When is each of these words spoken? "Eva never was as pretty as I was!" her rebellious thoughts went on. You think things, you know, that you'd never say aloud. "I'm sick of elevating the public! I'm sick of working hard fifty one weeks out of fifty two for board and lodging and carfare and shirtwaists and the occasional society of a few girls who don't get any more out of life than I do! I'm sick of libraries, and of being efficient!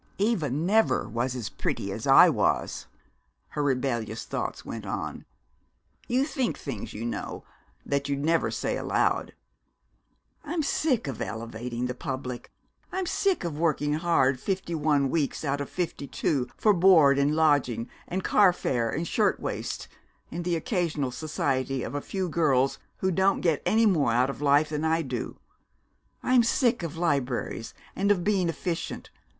"Eva 0.17 0.49
never 0.49 1.07
was 1.07 1.35
as 1.35 1.47
pretty 1.49 1.91
as 1.91 2.07
I 2.07 2.27
was!" 2.27 2.87
her 3.49 3.61
rebellious 3.61 4.25
thoughts 4.25 4.65
went 4.65 4.83
on. 4.83 5.25
You 6.07 6.25
think 6.25 6.57
things, 6.57 6.91
you 6.91 7.05
know, 7.05 7.43
that 7.85 8.09
you'd 8.09 8.25
never 8.25 8.49
say 8.49 8.77
aloud. 8.77 9.35
"I'm 10.43 10.63
sick 10.63 11.05
of 11.07 11.21
elevating 11.21 11.85
the 11.85 11.93
public! 11.93 12.51
I'm 12.91 13.05
sick 13.05 13.43
of 13.43 13.59
working 13.59 13.93
hard 13.93 14.39
fifty 14.39 14.73
one 14.73 15.11
weeks 15.11 15.45
out 15.45 15.61
of 15.61 15.69
fifty 15.69 16.07
two 16.07 16.47
for 16.57 16.73
board 16.73 17.19
and 17.19 17.35
lodging 17.35 17.87
and 18.07 18.23
carfare 18.23 18.89
and 18.89 19.07
shirtwaists 19.07 19.87
and 20.31 20.43
the 20.43 20.55
occasional 20.55 21.11
society 21.11 21.83
of 21.83 21.93
a 21.93 22.01
few 22.01 22.27
girls 22.27 22.79
who 23.01 23.11
don't 23.11 23.41
get 23.41 23.61
any 23.67 23.85
more 23.85 24.11
out 24.11 24.31
of 24.31 24.41
life 24.41 24.69
than 24.69 24.83
I 24.83 25.03
do! 25.03 25.37
I'm 26.23 26.41
sick 26.41 26.81
of 26.81 26.97
libraries, 26.97 27.75
and 27.95 28.09
of 28.09 28.23
being 28.23 28.49
efficient! 28.49 29.11